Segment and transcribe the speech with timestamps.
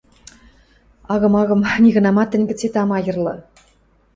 [1.13, 3.33] –Агым, агым, нигынамат тӹнь гӹцет ам айырлы...